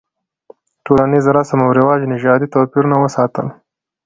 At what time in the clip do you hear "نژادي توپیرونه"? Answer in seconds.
2.13-2.97